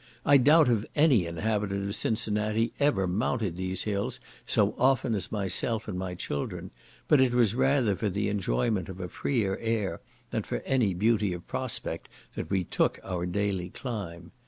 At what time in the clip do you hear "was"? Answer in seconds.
7.35-7.53